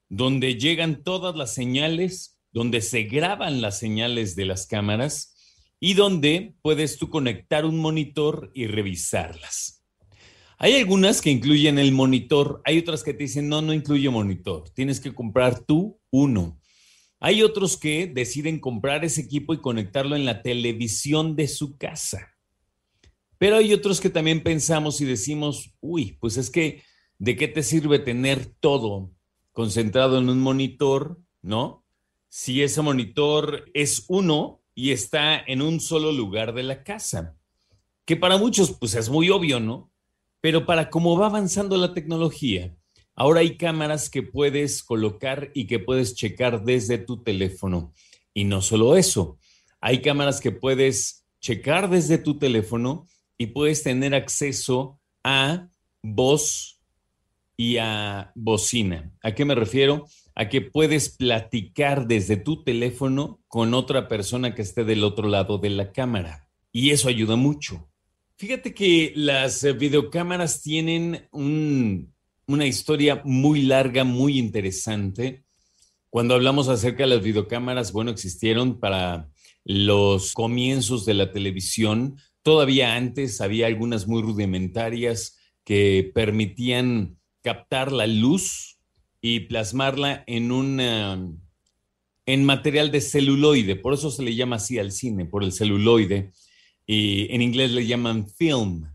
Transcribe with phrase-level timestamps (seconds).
[0.09, 5.35] donde llegan todas las señales, donde se graban las señales de las cámaras
[5.79, 9.83] y donde puedes tú conectar un monitor y revisarlas.
[10.57, 14.69] Hay algunas que incluyen el monitor, hay otras que te dicen, no, no incluye monitor,
[14.69, 16.60] tienes que comprar tú uno.
[17.23, 22.35] Hay otros que deciden comprar ese equipo y conectarlo en la televisión de su casa.
[23.37, 26.81] Pero hay otros que también pensamos y decimos, uy, pues es que,
[27.19, 29.11] ¿de qué te sirve tener todo
[29.51, 31.85] concentrado en un monitor, no?
[32.27, 37.37] Si ese monitor es uno y está en un solo lugar de la casa,
[38.03, 39.91] que para muchos pues es muy obvio, ¿no?
[40.39, 42.75] Pero para cómo va avanzando la tecnología,
[43.21, 47.93] Ahora hay cámaras que puedes colocar y que puedes checar desde tu teléfono.
[48.33, 49.37] Y no solo eso,
[49.79, 53.05] hay cámaras que puedes checar desde tu teléfono
[53.37, 55.69] y puedes tener acceso a
[56.01, 56.81] voz
[57.55, 59.13] y a bocina.
[59.21, 60.07] ¿A qué me refiero?
[60.33, 65.59] A que puedes platicar desde tu teléfono con otra persona que esté del otro lado
[65.59, 66.49] de la cámara.
[66.71, 67.87] Y eso ayuda mucho.
[68.37, 72.10] Fíjate que las videocámaras tienen un
[72.53, 75.43] una historia muy larga, muy interesante.
[76.09, 79.29] Cuando hablamos acerca de las videocámaras, bueno, existieron para
[79.63, 82.17] los comienzos de la televisión.
[82.41, 88.79] Todavía antes había algunas muy rudimentarias que permitían captar la luz
[89.21, 91.41] y plasmarla en un
[92.25, 96.31] en material de celuloide, por eso se le llama así al cine, por el celuloide,
[96.85, 98.85] y en inglés le llaman film.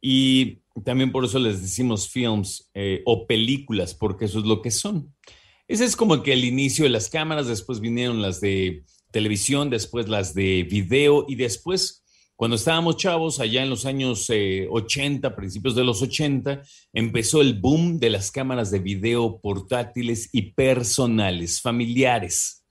[0.00, 4.70] Y también por eso les decimos films eh, o películas, porque eso es lo que
[4.70, 5.14] son.
[5.68, 10.08] Ese es como que el inicio de las cámaras, después vinieron las de televisión, después
[10.08, 12.04] las de video y después,
[12.36, 16.62] cuando estábamos chavos, allá en los años 80, eh, principios de los 80,
[16.92, 22.64] empezó el boom de las cámaras de video portátiles y personales, familiares.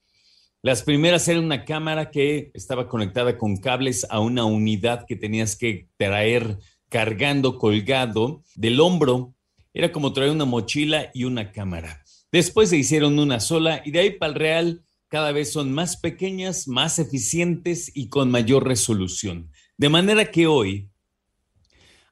[0.64, 5.56] Las primeras eran una cámara que estaba conectada con cables a una unidad que tenías
[5.56, 6.60] que traer
[6.92, 9.34] cargando colgado del hombro.
[9.74, 12.04] Era como traer una mochila y una cámara.
[12.34, 15.96] Después se hicieron una sola y de ahí para el real cada vez son más
[15.98, 19.52] pequeñas, más eficientes y con mayor resolución.
[19.78, 20.90] De manera que hoy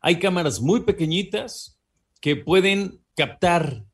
[0.01, 1.78] hay cámaras muy pequeñitas
[2.22, 3.85] que pueden captar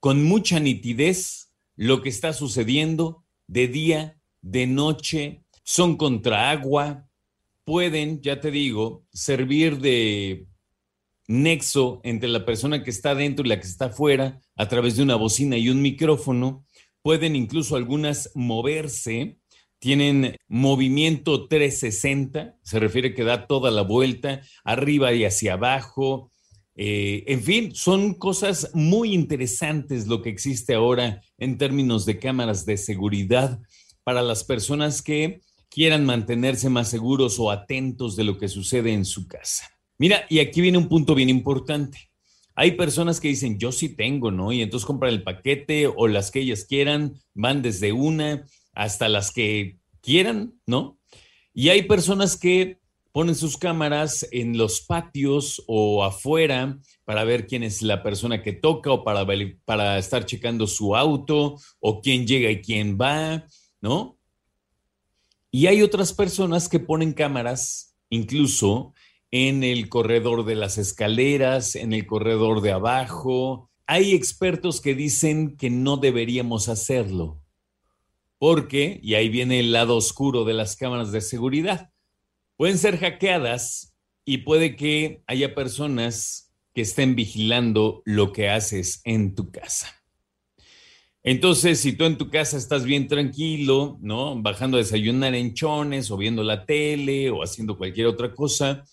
[0.00, 7.06] con mucha nitidez lo que está sucediendo de día, de noche, son contra agua,
[7.64, 10.46] pueden, ya te digo, servir de
[11.28, 15.02] nexo entre la persona que está dentro y la que está fuera a través de
[15.02, 16.64] una bocina y un micrófono.
[17.02, 19.38] Pueden incluso algunas moverse,
[19.78, 26.30] tienen movimiento 360, se refiere que da toda la vuelta, arriba y hacia abajo.
[26.76, 32.64] Eh, en fin, son cosas muy interesantes lo que existe ahora en términos de cámaras
[32.64, 33.60] de seguridad
[34.04, 35.40] para las personas que
[35.72, 39.70] quieran mantenerse más seguros o atentos de lo que sucede en su casa.
[39.96, 42.10] Mira, y aquí viene un punto bien importante.
[42.54, 44.52] Hay personas que dicen, yo sí tengo, ¿no?
[44.52, 49.32] Y entonces compran el paquete o las que ellas quieran, van desde una hasta las
[49.32, 50.98] que quieran, ¿no?
[51.54, 52.78] Y hay personas que
[53.10, 58.52] ponen sus cámaras en los patios o afuera para ver quién es la persona que
[58.52, 59.26] toca o para,
[59.64, 63.46] para estar checando su auto o quién llega y quién va,
[63.80, 64.18] ¿no?
[65.54, 68.94] Y hay otras personas que ponen cámaras incluso
[69.30, 73.70] en el corredor de las escaleras, en el corredor de abajo.
[73.86, 77.42] Hay expertos que dicen que no deberíamos hacerlo,
[78.38, 81.90] porque, y ahí viene el lado oscuro de las cámaras de seguridad,
[82.56, 83.94] pueden ser hackeadas
[84.24, 90.01] y puede que haya personas que estén vigilando lo que haces en tu casa.
[91.24, 94.40] Entonces, si tú en tu casa estás bien tranquilo, ¿no?
[94.42, 98.84] Bajando a desayunar en chones o viendo la tele o haciendo cualquier otra cosa,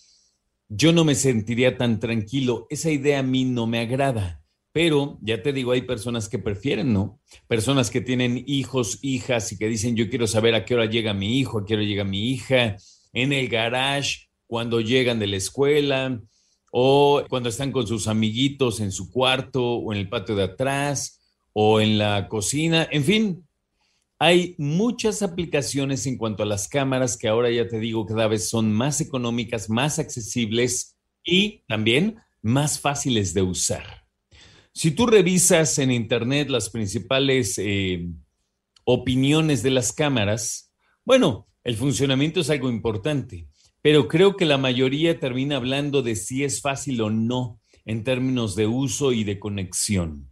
[0.68, 2.68] yo no me sentiría tan tranquilo.
[2.70, 4.44] Esa idea a mí no me agrada.
[4.72, 7.20] Pero ya te digo, hay personas que prefieren, ¿no?
[7.48, 11.16] Personas que tienen hijos, hijas y que dicen, yo quiero saber a qué hora llega
[11.16, 12.78] mi hijo, a qué hora llega mi hija,
[13.12, 16.22] en el garage, cuando llegan de la escuela,
[16.72, 21.19] o cuando están con sus amiguitos en su cuarto o en el patio de atrás
[21.54, 23.48] o en la cocina, en fin,
[24.20, 28.50] hay muchas aplicaciones en cuanto a las cámaras que ahora ya te digo cada vez
[28.50, 34.06] son más económicas, más accesibles y también más fáciles de usar.
[34.74, 38.10] Si tú revisas en Internet las principales eh,
[38.84, 40.72] opiniones de las cámaras,
[41.06, 43.48] bueno, el funcionamiento es algo importante,
[43.82, 48.56] pero creo que la mayoría termina hablando de si es fácil o no en términos
[48.56, 50.29] de uso y de conexión.